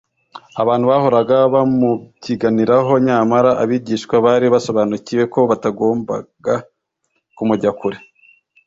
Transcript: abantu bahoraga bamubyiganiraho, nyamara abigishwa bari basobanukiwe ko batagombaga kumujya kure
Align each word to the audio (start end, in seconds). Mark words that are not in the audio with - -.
abantu 0.61 0.85
bahoraga 0.91 1.35
bamubyiganiraho, 1.53 2.91
nyamara 3.07 3.51
abigishwa 3.63 4.15
bari 4.25 4.47
basobanukiwe 4.53 5.23
ko 5.33 5.39
batagombaga 5.49 6.55
kumujya 7.37 7.71
kure 7.79 7.99